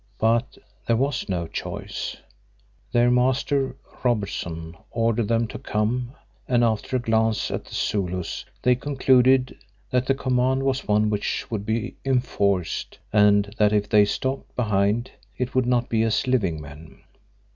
But 0.17 0.57
there 0.87 0.95
was 0.95 1.29
no 1.29 1.45
choice. 1.45 2.17
Their 2.91 3.11
master, 3.11 3.75
Robertson, 4.03 4.75
ordered 4.89 5.27
them 5.27 5.45
to 5.49 5.59
come 5.59 6.13
and 6.47 6.63
after 6.63 6.95
a 6.95 6.99
glance 6.99 7.51
at 7.51 7.65
the 7.65 7.75
Zulus 7.75 8.43
they 8.63 8.73
concluded 8.73 9.55
that 9.91 10.07
the 10.07 10.15
command 10.15 10.63
was 10.63 10.87
one 10.87 11.11
which 11.11 11.51
would 11.51 11.67
be 11.67 11.97
enforced 12.03 12.97
and 13.13 13.53
that 13.59 13.73
if 13.73 13.89
they 13.89 14.05
stopped 14.05 14.55
behind, 14.55 15.11
it 15.37 15.53
would 15.53 15.67
not 15.67 15.87
be 15.87 16.01
as 16.01 16.25
living 16.25 16.59
men. 16.59 17.01